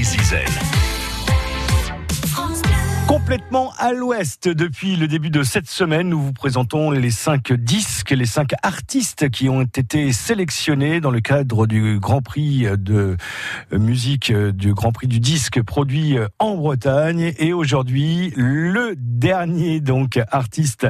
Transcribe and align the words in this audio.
Zizel. 0.00 0.91
Complètement 3.12 3.74
à 3.76 3.92
l'ouest 3.92 4.48
depuis 4.48 4.96
le 4.96 5.06
début 5.06 5.28
de 5.28 5.42
cette 5.42 5.68
semaine, 5.68 6.08
nous 6.08 6.18
vous 6.18 6.32
présentons 6.32 6.90
les 6.90 7.10
cinq 7.10 7.52
disques, 7.52 8.08
les 8.08 8.24
cinq 8.24 8.52
artistes 8.62 9.28
qui 9.28 9.50
ont 9.50 9.60
été 9.60 10.12
sélectionnés 10.12 10.98
dans 11.02 11.10
le 11.10 11.20
cadre 11.20 11.66
du 11.66 11.98
Grand 12.00 12.22
Prix 12.22 12.66
de 12.78 13.18
musique 13.70 14.32
du 14.32 14.72
Grand 14.72 14.92
Prix 14.92 15.08
du 15.08 15.20
disque 15.20 15.60
produit 15.60 16.16
en 16.38 16.56
Bretagne. 16.56 17.34
Et 17.38 17.52
aujourd'hui, 17.52 18.32
le 18.34 18.94
dernier 18.96 19.80
donc 19.80 20.18
artiste 20.30 20.86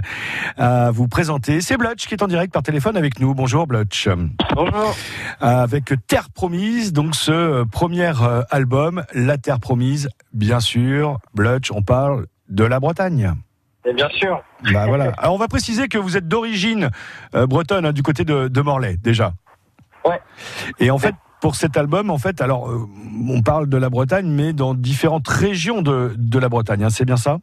à 0.57 0.93
vous 0.93 1.09
présenter, 1.09 1.61
c'est 1.61 1.77
Blutch 1.77 2.07
qui 2.07 2.15
est 2.15 2.23
en 2.23 2.29
direct 2.29 2.55
par 2.55 2.63
téléphone 2.63 2.97
avec 2.97 3.19
nous. 3.19 3.35
Bonjour 3.35 3.67
Blutch. 3.67 4.09
Bonjour. 4.55 4.95
Avec 5.41 5.93
Terre 6.07 6.31
Promise, 6.31 6.93
donc 6.93 7.17
ce 7.17 7.65
premier 7.65 8.13
album, 8.49 9.03
La 9.13 9.39
Terre 9.39 9.59
Promise, 9.59 10.09
bien 10.33 10.61
sûr. 10.61 11.19
Blutch, 11.35 11.73
on 11.73 11.83
parle 11.83 12.12
de 12.53 12.65
la 12.65 12.81
Bretagne. 12.81 13.35
Et 13.85 13.93
bien 13.93 14.09
sûr. 14.11 14.41
Bah 14.73 14.87
voilà. 14.87 15.13
Alors 15.19 15.35
on 15.35 15.39
va 15.39 15.49
préciser 15.49 15.89
que 15.89 15.99
vous 15.99 16.17
êtes 16.17 16.29
d'origine 16.29 16.91
euh, 17.35 17.47
bretonne, 17.47 17.87
hein, 17.87 17.93
du 17.93 18.03
côté 18.03 18.25
de, 18.25 18.49
de, 18.49 18.61
Morlaix 18.61 18.97
déjà. 19.03 19.33
Ouais. 20.05 20.21
Et 20.79 20.91
en 20.91 20.99
fait, 20.99 21.15
pour 21.41 21.57
cet 21.57 21.77
album, 21.77 22.11
en 22.11 22.19
fait, 22.19 22.41
alors 22.41 22.71
euh, 22.71 22.87
on 23.29 23.43
parle 23.43 23.69
de 23.69 23.77
la 23.77 23.91
Bretagne, 23.91 24.27
mais 24.27 24.53
dans 24.53 24.75
différentes 24.75 25.27
régions 25.27 25.83
de, 25.83 26.15
de 26.17 26.39
la 26.39 26.49
Bretagne. 26.49 26.85
Hein, 26.85 26.91
c'est 26.91 27.05
bien 27.05 27.17
ça? 27.17 27.39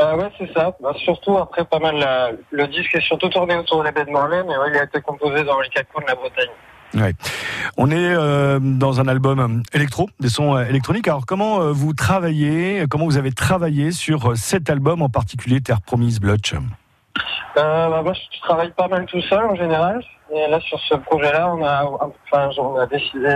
Euh, 0.00 0.16
Ouais, 0.16 0.30
c'est 0.38 0.52
ça. 0.52 0.76
Bah, 0.80 0.92
surtout 1.04 1.36
après 1.38 1.64
pas 1.64 1.78
mal. 1.78 1.96
La... 1.96 2.30
Le 2.50 2.68
disque 2.68 2.94
est 2.94 3.00
surtout 3.00 3.28
tourné 3.28 3.56
autour 3.56 3.82
des 3.82 3.90
baies 3.90 4.04
de 4.04 4.10
Morlaix, 4.10 4.44
mais 4.46 4.56
ouais, 4.56 4.70
il 4.72 4.76
a 4.76 4.84
été 4.84 5.00
composé 5.00 5.42
dans 5.42 5.58
les 5.60 5.68
quatre 5.70 5.88
coins 5.92 6.02
de 6.02 6.08
la 6.08 6.14
Bretagne. 6.14 6.50
On 7.76 7.90
est 7.90 8.14
euh, 8.14 8.58
dans 8.60 9.00
un 9.00 9.08
album 9.08 9.62
électro, 9.72 10.08
des 10.18 10.28
sons 10.28 10.56
euh, 10.56 10.64
électroniques. 10.64 11.08
Alors 11.08 11.24
comment 11.26 11.60
euh, 11.60 11.72
vous 11.72 11.94
travaillez, 11.94 12.84
comment 12.90 13.04
vous 13.04 13.16
avez 13.16 13.32
travaillé 13.32 13.92
sur 13.92 14.36
cet 14.36 14.70
album 14.70 15.02
en 15.02 15.08
particulier, 15.08 15.60
Terre 15.60 15.80
Promise 15.80 16.20
Blotch? 16.20 16.54
Euh, 16.54 17.88
bah, 17.88 18.02
Moi, 18.02 18.12
je 18.14 18.40
travaille 18.40 18.72
pas 18.72 18.88
mal 18.88 19.06
tout 19.06 19.20
seul 19.22 19.44
en 19.44 19.54
général. 19.54 20.02
Et 20.32 20.48
là, 20.48 20.60
sur 20.60 20.78
ce 20.80 20.94
projet-là, 20.94 21.52
on 21.52 21.64
a, 21.64 21.84
enfin, 21.84 22.50
on 22.58 22.76
a 22.76 22.86
décidé 22.86 23.26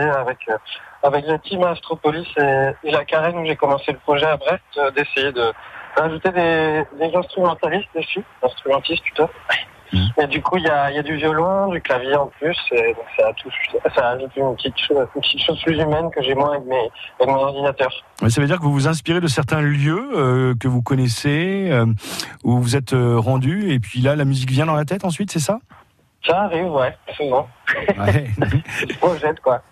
avec 1.03 1.27
la 1.27 1.39
team 1.39 1.63
Astropolis 1.65 2.27
et, 2.37 2.71
et 2.85 2.91
la 2.93 3.05
Carène 3.05 3.37
où 3.37 3.45
j'ai 3.45 3.57
commencé 3.57 3.91
le 3.93 3.99
projet 3.99 4.27
à 4.27 4.37
Brest 4.37 4.63
d'essayer 4.95 5.33
de 5.33 5.53
rajouter 5.97 6.31
des, 6.31 6.85
des 6.99 7.17
instrumentalistes 7.17 7.89
dessus, 7.95 8.23
instrumentistes 8.43 9.03
plutôt. 9.03 9.29
Et 9.93 10.27
du 10.27 10.43
coup, 10.43 10.57
il 10.57 10.65
y 10.65 10.69
a, 10.69 10.91
y 10.91 10.99
a, 10.99 11.03
du 11.03 11.17
violon, 11.17 11.69
du 11.69 11.81
clavier 11.81 12.17
en 12.17 12.27
plus, 12.27 12.57
et 12.73 12.95
donc 12.95 13.05
ça, 13.17 13.33
touche, 13.35 13.55
ça 13.95 14.11
ajoute 14.11 14.31
une 14.37 14.55
petite, 14.57 14.79
chose, 14.79 15.07
une 15.15 15.21
petite 15.23 15.43
chose 15.43 15.63
plus 15.63 15.79
humaine 15.79 16.11
que 16.11 16.23
j'ai 16.23 16.35
moins 16.35 16.55
avec, 16.55 16.67
mes, 16.67 16.91
avec 17.21 17.35
mon 17.35 17.43
ordinateur. 17.43 17.91
Mais 18.23 18.31
ça 18.31 18.41
veut 18.41 18.47
dire 18.47 18.59
que 18.59 18.65
vous 18.65 18.73
vous 18.73 18.89
inspirez 18.89 19.21
de 19.21 19.27
certains 19.27 19.61
lieux 19.61 20.11
euh, 20.15 20.55
que 20.59 20.69
vous 20.69 20.83
connaissez, 20.83 21.69
euh, 21.71 21.87
où 22.43 22.59
vous 22.59 22.77
êtes 22.77 22.93
euh, 22.93 23.19
rendu, 23.19 23.73
et 23.73 23.81
puis 23.81 24.01
là, 24.01 24.17
la 24.17 24.25
musique 24.25 24.51
vient 24.51 24.67
dans 24.67 24.75
la 24.75 24.85
tête 24.85 25.05
ensuite, 25.05 25.31
c'est 25.31 25.41
ça? 25.41 25.59
Ça 26.27 26.43
arrive, 26.43 26.71
ouais, 26.71 26.97
souvent. 27.17 27.49
Ouais. 27.99 28.31
je 28.89 28.97
projette, 28.99 29.41
quoi. 29.41 29.63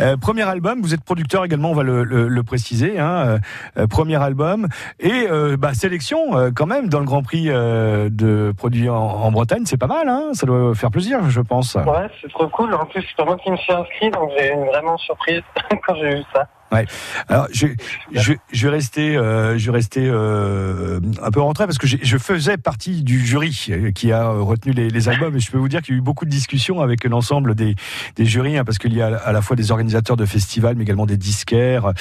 Euh, 0.00 0.16
premier 0.16 0.42
album, 0.42 0.80
vous 0.82 0.94
êtes 0.94 1.04
producteur 1.04 1.44
également, 1.44 1.70
on 1.70 1.74
va 1.74 1.82
le, 1.82 2.04
le, 2.04 2.28
le 2.28 2.42
préciser. 2.42 2.98
Hein, 2.98 3.38
euh, 3.76 3.86
premier 3.86 4.16
album 4.22 4.68
et 5.00 5.26
euh, 5.30 5.56
bah, 5.56 5.74
sélection 5.74 6.50
quand 6.54 6.66
même 6.66 6.88
dans 6.88 7.00
le 7.00 7.04
Grand 7.04 7.22
Prix 7.22 7.46
de 7.46 8.52
produits 8.56 8.88
en, 8.88 8.96
en 8.96 9.30
Bretagne, 9.30 9.64
c'est 9.66 9.76
pas 9.76 9.86
mal. 9.86 10.08
Hein, 10.08 10.30
ça 10.32 10.46
doit 10.46 10.74
faire 10.74 10.90
plaisir, 10.90 11.30
je 11.30 11.40
pense. 11.40 11.74
Ouais, 11.74 12.08
c'est 12.20 12.30
trop 12.30 12.48
cool. 12.48 12.74
En 12.74 12.86
plus, 12.86 13.02
c'est 13.02 13.16
pas 13.16 13.24
moi 13.24 13.36
qui 13.42 13.50
me 13.50 13.56
suis 13.56 13.72
inscrit, 13.72 14.10
donc 14.10 14.30
j'ai 14.38 14.52
une 14.52 14.64
vraiment 14.66 14.96
surprise 14.98 15.42
quand 15.86 15.94
j'ai 15.96 16.16
vu 16.16 16.22
ça. 16.32 16.48
Ouais. 16.74 16.86
Alors 17.28 17.46
je, 17.52 17.68
je, 18.12 18.32
je 18.52 18.66
vais 18.66 18.74
rester, 18.74 19.16
euh, 19.16 19.56
je 19.58 19.70
euh, 19.98 21.00
un 21.22 21.30
peu 21.30 21.40
rentré 21.40 21.66
parce 21.66 21.78
que 21.78 21.86
je 21.86 22.18
faisais 22.18 22.56
partie 22.56 23.02
du 23.02 23.24
jury 23.24 23.50
qui 23.94 24.12
a 24.12 24.28
retenu 24.28 24.72
les, 24.72 24.88
les 24.88 25.08
albums 25.08 25.36
et 25.36 25.40
je 25.40 25.50
peux 25.52 25.58
vous 25.58 25.68
dire 25.68 25.82
qu'il 25.82 25.94
y 25.94 25.96
a 25.96 25.98
eu 25.98 26.02
beaucoup 26.02 26.24
de 26.24 26.30
discussions 26.30 26.80
avec 26.80 27.04
l'ensemble 27.04 27.54
des, 27.54 27.76
des 28.16 28.24
jurys 28.24 28.58
hein, 28.58 28.64
parce 28.64 28.78
qu'il 28.78 28.94
y 28.94 29.02
a 29.02 29.06
à 29.06 29.32
la 29.32 29.42
fois 29.42 29.53
des 29.56 29.70
organisateurs 29.70 30.16
de 30.16 30.26
festivals 30.26 30.76
mais 30.76 30.84
également 30.84 31.06
des 31.06 31.16
disquaires. 31.16 31.92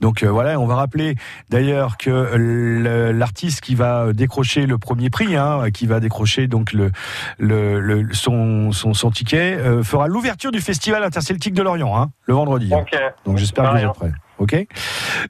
Donc 0.00 0.22
euh, 0.22 0.30
voilà, 0.30 0.58
on 0.58 0.66
va 0.66 0.76
rappeler 0.76 1.14
d'ailleurs 1.50 1.96
que 1.96 3.10
l'artiste 3.12 3.60
qui 3.60 3.74
va 3.74 4.12
décrocher 4.12 4.66
le 4.66 4.78
premier 4.78 5.10
prix, 5.10 5.36
hein, 5.36 5.70
qui 5.72 5.86
va 5.86 6.00
décrocher 6.00 6.46
donc 6.48 6.72
le, 6.72 6.90
le, 7.38 7.80
le 7.80 8.14
son, 8.14 8.72
son, 8.72 8.94
son 8.94 9.10
ticket, 9.10 9.56
euh, 9.58 9.82
fera 9.82 10.08
l'ouverture 10.08 10.52
du 10.52 10.60
festival 10.60 11.02
interceltique 11.04 11.54
de 11.54 11.62
Lorient 11.62 11.96
hein, 11.96 12.10
le 12.26 12.34
vendredi. 12.34 12.72
Okay. 12.72 12.98
Donc 13.24 13.38
j'espère 13.38 13.72
que 13.72 13.78
vous 13.78 13.84
êtes 13.84 13.92
prêts. 13.92 14.12
Ok. 14.38 14.66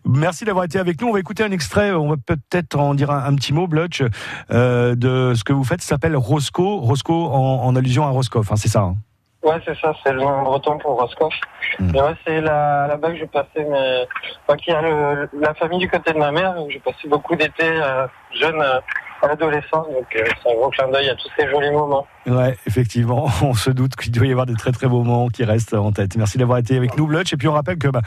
Merci 0.07 0.47
d'avoir 0.47 0.65
été 0.65 0.79
avec 0.79 1.01
nous. 1.01 1.09
On 1.09 1.13
va 1.13 1.21
écouter 1.21 1.45
un 1.45 1.51
extrait. 1.51 1.93
On 1.93 2.09
va 2.09 2.17
peut-être 2.17 2.77
en 2.77 2.95
dire 2.95 3.11
un, 3.11 3.25
un 3.27 3.35
petit 3.35 3.53
mot, 3.53 3.67
Blutch, 3.67 4.03
euh, 4.51 4.95
de 4.95 5.35
ce 5.35 5.45
que 5.45 5.53
vous 5.53 5.65
faites. 5.65 5.83
Ça 5.83 5.89
s'appelle 5.89 6.17
Roscoe. 6.17 6.81
Roscoe 6.81 7.11
en, 7.11 7.65
en, 7.65 7.77
allusion 7.77 8.07
à 8.07 8.09
Roscoff. 8.09 8.51
Hein, 8.51 8.57
c'est 8.57 8.69
ça. 8.69 8.81
Hein? 8.81 8.97
Ouais, 9.43 9.57
c'est 9.65 9.77
ça, 9.79 9.93
c'est 10.05 10.13
le 10.13 10.21
nom 10.21 10.43
breton 10.43 10.79
pour 10.79 11.01
Roscoff. 11.01 11.35
Mmh. 11.79 11.97
Et 11.97 12.01
ouais, 12.01 12.15
c'est 12.25 12.41
là, 12.41 12.87
là-bas 12.87 13.11
que 13.11 13.17
j'ai 13.17 13.27
passé 13.27 13.65
mes, 13.65 14.05
enfin, 14.47 14.57
qui 14.57 14.71
a 14.71 14.83
le, 14.83 15.29
la 15.33 15.53
famille 15.55 15.81
du 15.81 15.91
côté 15.91 16.13
de 16.13 16.19
ma 16.19 16.31
mère, 16.31 16.55
où 16.61 16.71
j'ai 16.71 16.79
passé 16.79 17.09
beaucoup 17.09 17.35
d'été 17.35 17.65
euh, 17.65 18.07
jeune, 18.35 18.61
euh, 18.61 18.81
adolescent, 19.23 19.83
donc 19.83 20.07
euh, 20.17 20.25
c'est 20.43 20.51
un 20.51 20.55
gros 20.55 20.71
clin 20.71 20.89
d'œil 20.89 21.11
à 21.11 21.15
tous 21.15 21.29
ces 21.37 21.49
jolis 21.49 21.71
moments. 21.71 22.07
Ouais, 22.27 22.57
effectivement, 22.67 23.29
on 23.43 23.55
se 23.55 23.71
doute 23.71 23.97
qu'il 23.97 24.13
doit 24.13 24.27
y 24.27 24.31
avoir 24.31 24.47
des 24.47 24.55
très 24.55 24.71
très 24.71 24.87
beaux 24.87 25.03
moments 25.03 25.29
qui 25.29 25.45
restent 25.45 25.75
en 25.75 25.91
tête. 25.93 26.17
Merci 26.17 26.39
d'avoir 26.39 26.59
été 26.59 26.77
avec 26.77 26.97
nous, 26.97 27.07
Blutch. 27.07 27.33
Et 27.33 27.37
puis 27.37 27.49
on 27.49 27.53
rappelle 27.53 27.79
que 27.79 27.89
bah, 27.89 28.03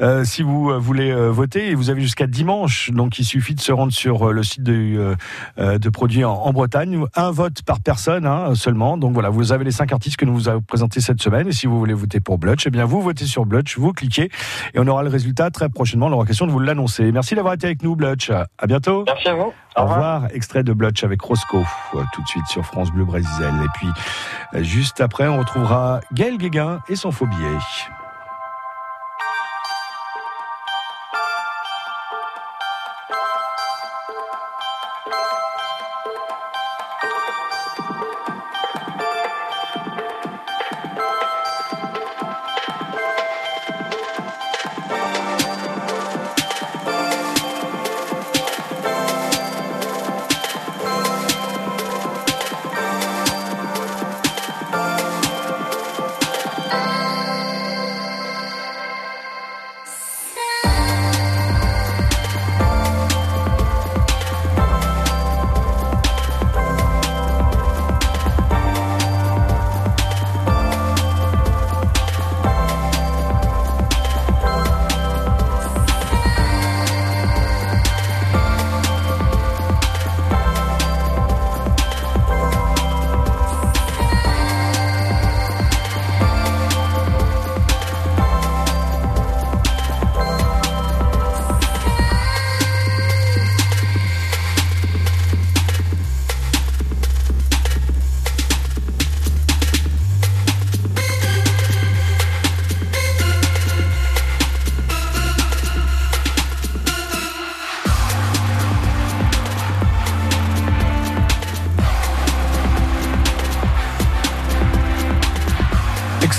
euh, 0.00 0.24
si 0.24 0.42
vous 0.42 0.80
voulez 0.80 1.10
euh, 1.10 1.30
voter, 1.30 1.74
vous 1.74 1.90
avez 1.90 2.00
jusqu'à 2.00 2.26
dimanche, 2.26 2.90
donc 2.90 3.18
il 3.18 3.24
suffit 3.24 3.54
de 3.54 3.60
se 3.60 3.72
rendre 3.72 3.92
sur 3.92 4.32
le 4.32 4.42
site 4.42 4.62
de, 4.62 5.16
euh, 5.58 5.78
de 5.78 5.88
produits 5.90 6.24
en, 6.24 6.32
en, 6.32 6.52
Bretagne. 6.52 7.04
Un 7.14 7.30
vote 7.30 7.62
par 7.62 7.80
personne 7.80 8.26
hein, 8.26 8.54
seulement. 8.54 8.96
Donc 8.96 9.12
voilà, 9.12 9.28
vous 9.28 9.52
avez 9.52 9.64
les 9.64 9.70
cinq 9.70 9.92
artistes 9.92 10.16
que 10.16 10.24
nous 10.24 10.34
vous 10.34 10.48
avons 10.48 10.62
présentés 10.62 11.00
cette 11.00 11.20
semaine. 11.20 11.48
Et 11.48 11.52
si 11.52 11.66
vous 11.66 11.78
voulez 11.78 11.94
voter 11.94 12.20
pour 12.20 12.38
Blutch, 12.38 12.66
eh 12.66 12.70
bien 12.70 12.86
vous 12.86 13.02
votez 13.02 13.26
sur 13.26 13.44
Blutch, 13.44 13.78
vous 13.78 13.92
cliquez 13.92 14.30
et 14.74 14.78
on 14.78 14.86
aura 14.86 15.02
le 15.02 15.10
résultat 15.10 15.50
très 15.50 15.68
prochainement. 15.68 16.06
On 16.06 16.12
aura 16.12 16.24
question 16.24 16.46
de 16.46 16.52
vous 16.52 16.58
l'annoncer. 16.58 17.12
Merci 17.12 17.34
d'avoir 17.34 17.54
été 17.54 17.66
avec 17.66 17.82
nous, 17.82 17.96
Blutch. 17.96 18.30
À 18.30 18.66
bientôt. 18.66 19.04
Merci 19.06 19.28
à 19.28 19.34
vous. 19.34 19.52
Au 19.76 19.82
revoir. 19.82 20.26
Extrait 20.32 20.64
de 20.64 20.72
Blutch 20.72 21.04
avec 21.04 21.20
Roscoe, 21.20 21.64
tout 22.12 22.22
de 22.22 22.28
suite 22.28 22.46
sur 22.46 22.64
France 22.64 22.90
Bleu 22.90 23.04
Brésil. 23.04 23.57
Et 23.62 23.68
puis, 23.74 23.88
juste 24.62 25.00
après, 25.00 25.28
on 25.28 25.38
retrouvera 25.38 26.00
Gaël 26.12 26.38
Guéguin 26.38 26.80
et 26.88 26.96
son 26.96 27.12
faux 27.12 27.26
billet. 27.26 27.58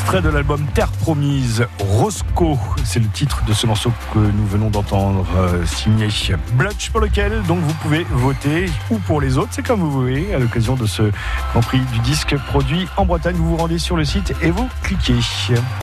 Extrait 0.09 0.27
de 0.27 0.33
l'album 0.33 0.65
Terre 0.73 0.91
Promise, 0.91 1.67
Roscoe, 1.77 2.57
c'est 2.83 3.00
le 3.00 3.07
titre 3.09 3.44
de 3.45 3.53
ce 3.53 3.67
morceau 3.67 3.91
que 4.11 4.17
nous 4.17 4.45
venons 4.47 4.71
d'entendre, 4.71 5.27
euh, 5.38 5.63
signé 5.67 6.07
Blutch, 6.53 6.89
pour 6.89 7.00
lequel 7.00 7.44
donc 7.44 7.59
vous 7.59 7.73
pouvez 7.75 8.07
voter, 8.09 8.65
ou 8.89 8.97
pour 8.97 9.21
les 9.21 9.38
autres, 9.38 9.50
c'est 9.51 9.61
comme 9.61 9.81
vous 9.81 9.91
voulez, 9.91 10.33
à 10.33 10.39
l'occasion 10.39 10.75
de 10.75 10.88
ce 10.88 11.11
Grand 11.51 11.61
Prix 11.61 11.81
du 11.94 12.00
disque 12.00 12.35
produit 12.47 12.88
en 12.97 13.06
Bretagne. 13.06 13.35
Vous 13.35 13.50
vous 13.50 13.57
rendez 13.57 13.77
sur 13.77 13.97
le 13.97 14.03
site 14.03 14.33
et 14.41 14.50
vous 14.50 14.67
cliquez. 14.81 15.19